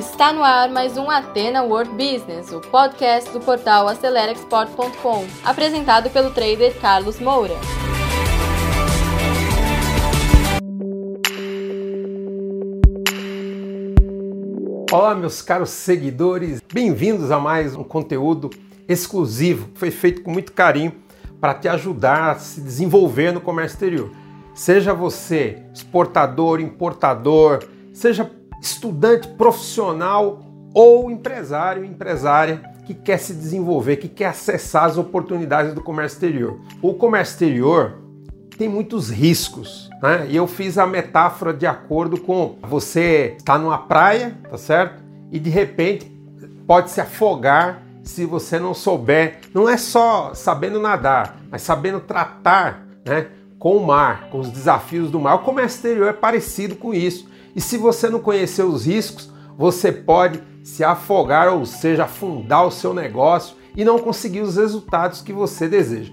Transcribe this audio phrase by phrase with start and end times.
[0.00, 6.30] Está no ar mais um Atena World Business, o podcast do portal AceleraExport.com, apresentado pelo
[6.30, 7.52] trader Carlos Moura.
[14.90, 18.48] Olá, meus caros seguidores, bem-vindos a mais um conteúdo
[18.88, 19.68] exclusivo.
[19.74, 20.94] Foi feito com muito carinho
[21.38, 24.10] para te ajudar a se desenvolver no comércio exterior.
[24.54, 30.42] Seja você exportador, importador, seja estudante profissional
[30.74, 36.60] ou empresário, empresária que quer se desenvolver, que quer acessar as oportunidades do comércio exterior.
[36.82, 37.98] O comércio exterior
[38.56, 40.26] tem muitos riscos, né?
[40.28, 45.02] E eu fiz a metáfora de acordo com você está numa praia, tá certo?
[45.32, 46.10] E de repente
[46.66, 52.86] pode se afogar se você não souber, não é só sabendo nadar, mas sabendo tratar,
[53.04, 53.28] né,
[53.60, 55.34] com o mar, com os desafios do mar.
[55.34, 57.28] O comércio exterior é parecido com isso.
[57.54, 62.70] E se você não conhecer os riscos, você pode se afogar, ou seja, afundar o
[62.70, 66.10] seu negócio e não conseguir os resultados que você deseja.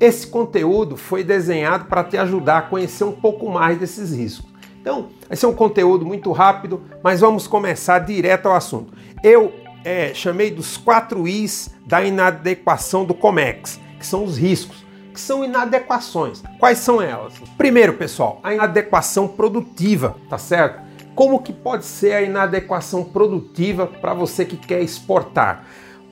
[0.00, 4.50] Esse conteúdo foi desenhado para te ajudar a conhecer um pouco mais desses riscos.
[4.80, 8.92] Então, esse é um conteúdo muito rápido, mas vamos começar direto ao assunto.
[9.22, 9.52] Eu
[9.84, 14.87] é, chamei dos quatro Is da inadequação do COMEX, que são os riscos,
[15.18, 16.44] que são inadequações.
[16.60, 17.34] Quais são elas?
[17.56, 20.80] Primeiro, pessoal, a inadequação produtiva, tá certo?
[21.12, 25.64] Como que pode ser a inadequação produtiva para você que quer exportar?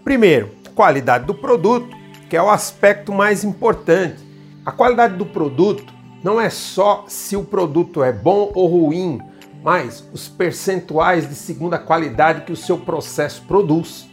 [0.02, 1.96] Primeiro, qualidade do produto,
[2.28, 4.26] que é o aspecto mais importante.
[4.64, 9.20] A qualidade do produto não é só se o produto é bom ou ruim,
[9.62, 14.08] mas os percentuais de segunda qualidade que o seu processo produz.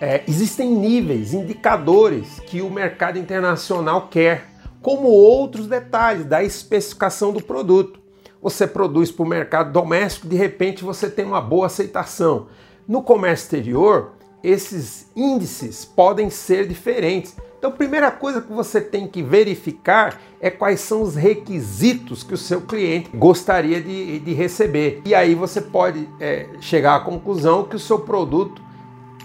[0.00, 4.48] É, existem níveis, indicadores que o mercado internacional quer,
[4.80, 8.00] como outros detalhes da especificação do produto.
[8.40, 12.46] Você produz para o mercado doméstico, de repente você tem uma boa aceitação.
[12.88, 17.36] No comércio exterior, esses índices podem ser diferentes.
[17.58, 22.32] Então, a primeira coisa que você tem que verificar é quais são os requisitos que
[22.32, 25.02] o seu cliente gostaria de, de receber.
[25.04, 28.69] E aí você pode é, chegar à conclusão que o seu produto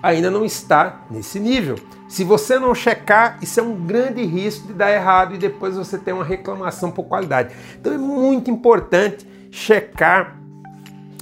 [0.05, 1.77] ainda não está nesse nível.
[2.07, 5.97] Se você não checar, isso é um grande risco de dar errado e depois você
[5.97, 7.55] ter uma reclamação por qualidade.
[7.79, 10.39] Então é muito importante checar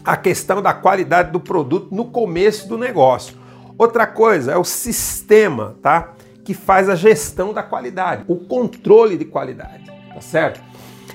[0.03, 3.37] a questão da qualidade do produto no começo do negócio.
[3.77, 6.13] Outra coisa é o sistema, tá?
[6.43, 10.61] que faz a gestão da qualidade, o controle de qualidade, tá certo?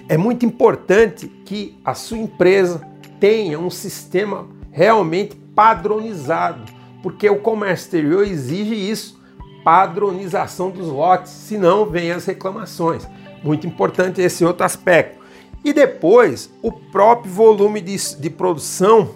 [0.08, 2.80] É muito importante que a sua empresa
[3.20, 9.20] tenha um sistema realmente padronizado, porque o comércio exterior exige isso,
[9.64, 13.06] padronização dos lotes, senão vem as reclamações.
[13.42, 15.18] Muito importante esse outro aspecto.
[15.64, 19.14] E depois, o próprio volume de, de produção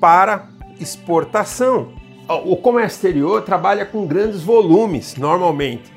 [0.00, 1.98] para exportação
[2.44, 5.90] o comércio exterior trabalha com grandes volumes normalmente.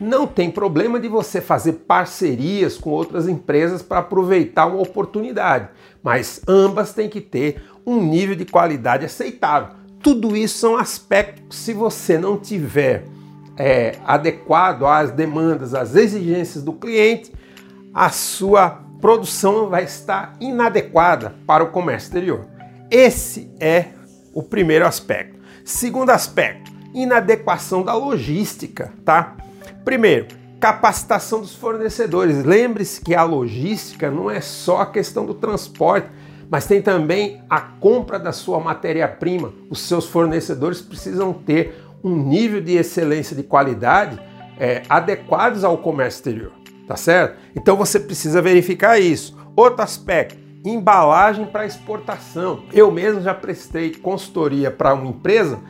[0.00, 5.68] Não tem problema de você fazer parcerias com outras empresas para aproveitar uma oportunidade,
[6.02, 9.76] mas ambas têm que ter um nível de qualidade aceitável.
[10.06, 13.02] Tudo isso são aspectos se você não tiver
[13.56, 17.32] é, adequado às demandas, às exigências do cliente,
[17.92, 22.46] a sua produção vai estar inadequada para o comércio exterior.
[22.88, 23.86] Esse é
[24.32, 25.40] o primeiro aspecto.
[25.64, 29.36] Segundo aspecto, inadequação da logística, tá?
[29.84, 30.28] Primeiro,
[30.60, 32.44] capacitação dos fornecedores.
[32.44, 36.06] Lembre-se que a logística não é só a questão do transporte,
[36.50, 39.52] mas tem também a compra da sua matéria-prima.
[39.70, 44.20] Os seus fornecedores precisam ter um nível de excelência de qualidade
[44.58, 46.52] é, adequados ao comércio exterior,
[46.86, 47.36] tá certo?
[47.54, 49.36] Então você precisa verificar isso.
[49.56, 52.64] Outro aspecto, embalagem para exportação.
[52.72, 55.60] Eu mesmo já prestei consultoria para uma empresa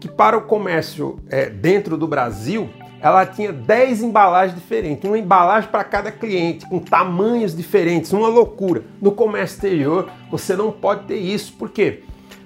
[0.00, 5.70] que, para o comércio é, dentro do Brasil, ela tinha 10 embalagens diferentes, uma embalagem
[5.70, 8.82] para cada cliente, com tamanhos diferentes, uma loucura.
[9.00, 12.02] No comércio exterior, você não pode ter isso, por quê?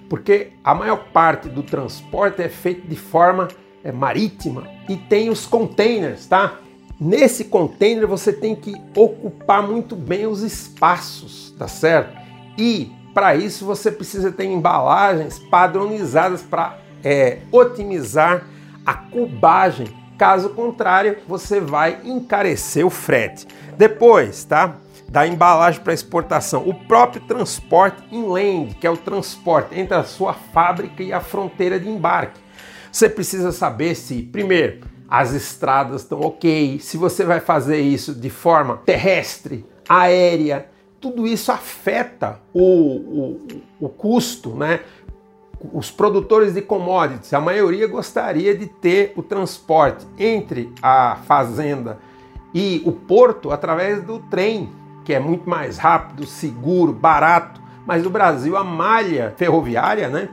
[0.09, 3.49] Porque a maior parte do transporte é feito de forma
[3.83, 6.59] é, marítima e tem os containers, tá?
[7.01, 12.17] Nesse container você tem que ocupar muito bem os espaços, tá certo?
[12.57, 18.47] E para isso você precisa ter embalagens padronizadas para é, otimizar
[18.87, 19.87] a cubagem.
[20.19, 23.47] Caso contrário, você vai encarecer o frete.
[23.77, 24.77] Depois, tá?
[25.09, 30.33] Da embalagem para exportação, o próprio transporte inland, que é o transporte entre a sua
[30.33, 32.41] fábrica e a fronteira de embarque.
[32.91, 38.31] Você precisa saber se, primeiro, as estradas estão ok, se você vai fazer isso de
[38.31, 40.69] forma terrestre, aérea,
[41.01, 43.47] tudo isso afeta o, o,
[43.81, 44.81] o custo, né?
[45.73, 51.99] Os produtores de commodities, a maioria gostaria de ter o transporte entre a fazenda
[52.53, 54.71] e o porto através do trem,
[55.05, 57.61] que é muito mais rápido, seguro, barato.
[57.87, 60.29] Mas no Brasil a malha ferroviária, né,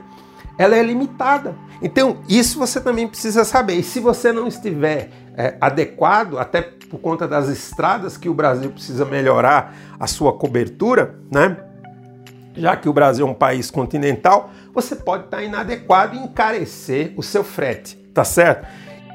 [0.56, 1.54] ela é limitada.
[1.80, 3.74] Então isso você também precisa saber.
[3.74, 8.70] E se você não estiver é, adequado, até por conta das estradas que o Brasil
[8.70, 11.56] precisa melhorar a sua cobertura, né?
[12.54, 17.22] Já que o Brasil é um país continental, você pode estar inadequado e encarecer o
[17.22, 18.66] seu frete, tá certo?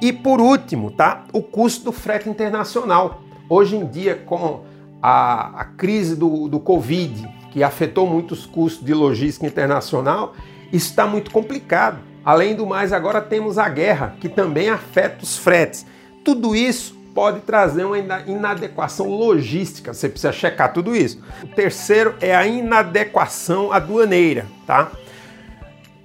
[0.01, 1.24] E por último, tá?
[1.31, 3.22] O custo do frete internacional.
[3.50, 4.63] Hoje em dia, com
[5.01, 10.34] a, a crise do, do Covid, que afetou muitos custos de logística internacional,
[10.72, 12.00] isso está muito complicado.
[12.25, 15.86] Além do mais, agora temos a guerra, que também afeta os fretes.
[16.25, 21.19] Tudo isso pode trazer uma inadequação logística, você precisa checar tudo isso.
[21.42, 24.92] O terceiro é a inadequação aduaneira, tá?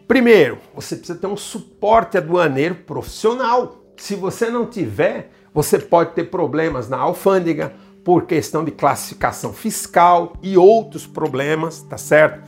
[0.09, 3.85] Primeiro, você precisa ter um suporte aduaneiro profissional.
[3.99, 10.33] Se você não tiver, você pode ter problemas na alfândega por questão de classificação fiscal
[10.43, 12.43] e outros problemas, tá certo?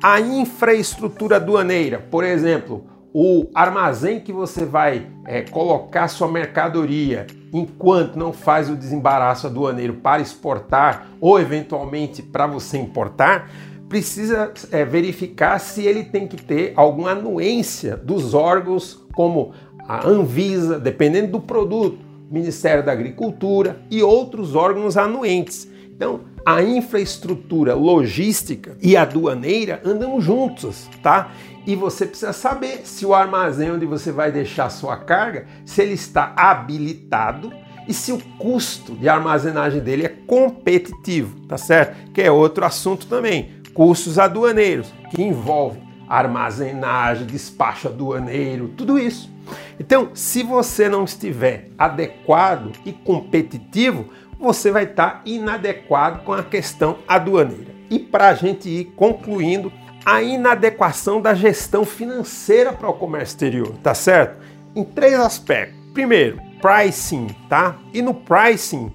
[0.00, 7.26] A infraestrutura aduaneira, por exemplo, o armazém que você vai é, colocar sua mercadoria
[7.58, 13.50] enquanto não faz o desembaraço aduaneiro para exportar ou eventualmente para você importar,
[13.88, 19.52] precisa é, verificar se ele tem que ter alguma anuência dos órgãos como
[19.88, 21.98] a Anvisa, dependendo do produto,
[22.30, 25.70] Ministério da Agricultura e outros órgãos anuentes.
[25.94, 31.30] Então, a infraestrutura logística e aduaneira andam juntos, tá?
[31.66, 35.94] E você precisa saber se o armazém onde você vai deixar sua carga, se ele
[35.94, 37.52] está habilitado
[37.88, 42.12] e se o custo de armazenagem dele é competitivo, tá certo?
[42.12, 49.30] Que é outro assunto também, custos aduaneiros, que envolve armazenagem, despacho aduaneiro, tudo isso.
[49.78, 54.06] Então, se você não estiver adequado e competitivo,
[54.38, 57.74] você vai estar inadequado com a questão aduaneira.
[57.90, 59.72] E para a gente ir concluindo,
[60.06, 64.40] a inadequação da gestão financeira para o comércio exterior, tá certo?
[64.72, 65.76] Em três aspectos.
[65.92, 67.76] Primeiro, pricing, tá?
[67.92, 68.92] E no pricing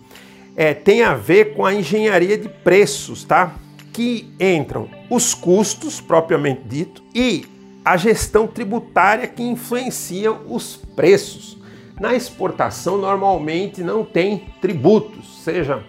[0.56, 3.54] é, tem a ver com a engenharia de preços, tá?
[3.92, 7.46] Que entram os custos propriamente dito e
[7.84, 11.58] a gestão tributária que influencia os preços.
[12.00, 15.84] Na exportação, normalmente não tem tributos, seja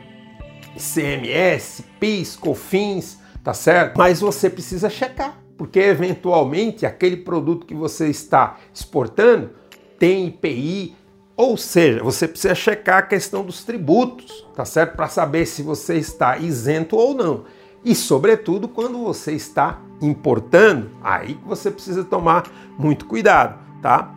[0.76, 3.96] CMS, PIS, COFINS, tá certo?
[3.96, 9.50] Mas você precisa checar, porque eventualmente aquele produto que você está exportando
[9.98, 10.96] tem IPI,
[11.36, 14.96] ou seja, você precisa checar a questão dos tributos, tá certo?
[14.96, 17.44] Para saber se você está isento ou não.
[17.84, 22.44] E, sobretudo, quando você está importando, aí que você precisa tomar
[22.78, 24.14] muito cuidado, tá?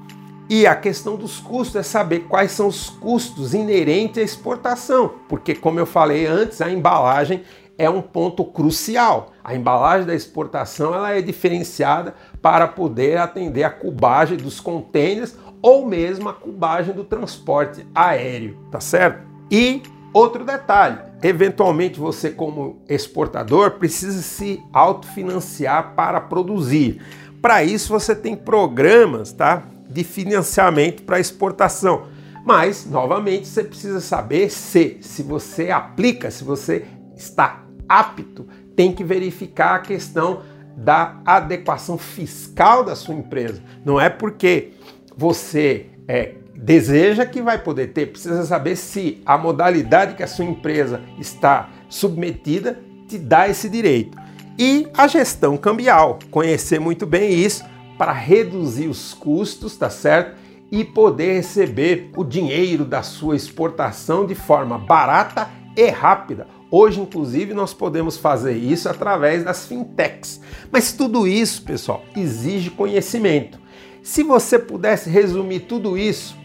[0.47, 5.55] E a questão dos custos é saber quais são os custos inerentes à exportação, porque,
[5.55, 7.43] como eu falei antes, a embalagem
[7.77, 9.33] é um ponto crucial.
[9.43, 15.85] A embalagem da exportação ela é diferenciada para poder atender a cubagem dos contêineres ou
[15.85, 19.23] mesmo a cubagem do transporte aéreo, tá certo?
[19.51, 19.81] E
[20.13, 27.01] outro detalhe, eventualmente você como exportador precisa se autofinanciar para produzir.
[27.41, 29.63] Para isso você tem programas, tá?
[29.89, 32.07] de financiamento para exportação.
[32.45, 39.03] Mas, novamente, você precisa saber se, se você aplica, se você está apto, tem que
[39.03, 40.41] verificar a questão
[40.75, 43.61] da adequação fiscal da sua empresa.
[43.83, 44.73] Não é porque
[45.15, 50.45] você é, deseja que vai poder ter, precisa saber se a modalidade que a sua
[50.45, 54.17] empresa está submetida te dá esse direito.
[54.57, 57.63] E a gestão cambial, conhecer muito bem isso
[57.97, 60.37] para reduzir os custos, tá certo?
[60.71, 66.47] E poder receber o dinheiro da sua exportação de forma barata e rápida.
[66.77, 70.41] Hoje, inclusive, nós podemos fazer isso através das fintechs.
[70.69, 73.57] Mas tudo isso, pessoal, exige conhecimento.
[74.03, 76.35] Se você pudesse resumir tudo isso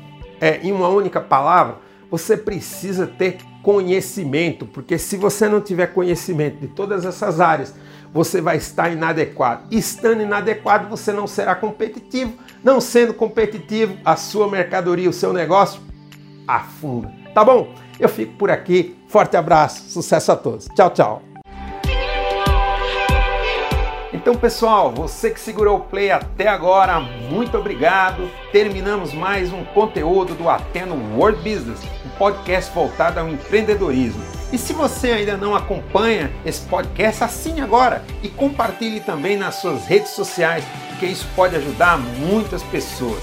[0.40, 6.60] é, em uma única palavra, você precisa ter conhecimento, porque se você não tiver conhecimento
[6.60, 7.74] de todas essas áreas,
[8.14, 9.64] você vai estar inadequado.
[9.68, 12.34] Estando inadequado, você não será competitivo.
[12.62, 15.80] Não sendo competitivo, a sua mercadoria, o seu negócio
[16.46, 17.12] afunda.
[17.34, 17.74] Tá bom?
[17.98, 18.99] Eu fico por aqui.
[19.10, 20.68] Forte abraço, sucesso a todos.
[20.72, 21.22] Tchau, tchau.
[24.12, 28.30] Então, pessoal, você que segurou o play até agora, muito obrigado.
[28.52, 34.22] Terminamos mais um conteúdo do Ateno World Business, um podcast voltado ao empreendedorismo.
[34.52, 39.86] E se você ainda não acompanha esse podcast, assine agora e compartilhe também nas suas
[39.86, 40.64] redes sociais
[41.00, 43.22] porque isso pode ajudar muitas pessoas.